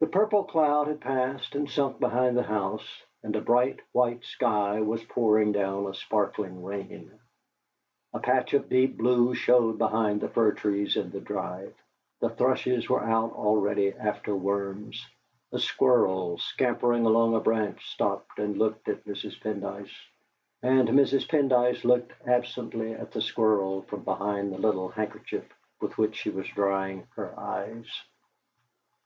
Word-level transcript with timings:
The 0.00 0.06
purple 0.06 0.44
cloud 0.44 0.88
had 0.88 1.00
passed, 1.00 1.54
and 1.54 1.66
sunk 1.70 1.98
behind 1.98 2.36
the 2.36 2.42
house, 2.42 2.86
and 3.22 3.34
a 3.34 3.40
bright 3.40 3.80
white 3.92 4.22
sky 4.22 4.82
was 4.82 5.02
pouring 5.04 5.50
down 5.52 5.86
a 5.86 5.94
sparkling 5.94 6.62
rain; 6.62 7.10
a 8.12 8.18
patch 8.18 8.52
of 8.52 8.68
deep 8.68 8.98
blue 8.98 9.34
showed 9.34 9.78
behind 9.78 10.20
the 10.20 10.28
fir 10.28 10.52
trees 10.52 10.94
in 10.94 11.08
the 11.10 11.22
drive. 11.22 11.74
The 12.20 12.28
thrushes 12.28 12.90
were 12.90 13.02
out 13.02 13.32
already 13.32 13.94
after 13.94 14.36
worms. 14.36 15.08
A 15.52 15.58
squirrel 15.58 16.36
scampering 16.36 17.06
along 17.06 17.34
a 17.34 17.40
branch 17.40 17.88
stopped 17.90 18.38
and 18.38 18.58
looked 18.58 18.88
at 18.90 19.06
Mrs. 19.06 19.40
Pendyce, 19.40 19.96
and 20.62 20.86
Mrs. 20.90 21.26
Pendyce 21.26 21.82
looked 21.82 22.12
absently 22.26 22.92
at 22.92 23.12
the 23.12 23.22
squirrel 23.22 23.80
from 23.80 24.02
behind 24.04 24.52
the 24.52 24.58
little 24.58 24.90
handkerchief 24.90 25.48
with 25.80 25.96
which 25.96 26.16
she 26.16 26.28
was 26.28 26.46
drying 26.48 27.06
her 27.16 27.32
eyes. 27.40 27.88